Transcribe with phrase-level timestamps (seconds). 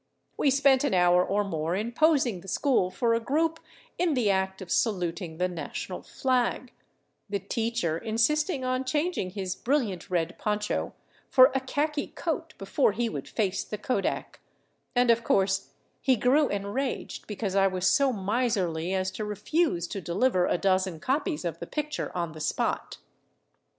[0.35, 3.59] We spent an hour or more in posing the school for a group
[3.99, 6.73] in the act of saluting the national flag,
[7.29, 10.95] the" teacher" insisting on changing his brilliant red poncho
[11.29, 14.39] for a khaki coat before he would face the kodak,
[14.95, 15.69] and of course
[16.01, 20.99] he grew enraged because I was so miserly as to refuse to deliver a dozen
[20.99, 22.97] copies of the picture on the spot.